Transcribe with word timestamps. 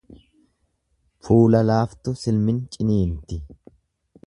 Fuula 1.27 1.61
laaftu 1.71 2.15
silmin 2.23 2.59
ciniinti. 2.77 3.41